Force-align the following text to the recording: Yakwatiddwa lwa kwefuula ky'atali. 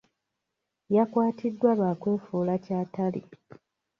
Yakwatiddwa 0.95 1.69
lwa 1.77 1.91
kwefuula 2.01 2.55
ky'atali. 2.63 3.21